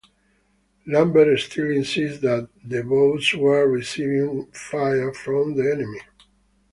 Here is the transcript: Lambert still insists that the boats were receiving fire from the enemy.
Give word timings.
Lambert 0.87 1.39
still 1.39 1.69
insists 1.69 2.21
that 2.23 2.49
the 2.65 2.81
boats 2.81 3.35
were 3.35 3.67
receiving 3.67 4.47
fire 4.51 5.13
from 5.13 5.53
the 5.55 5.71
enemy. 5.73 6.01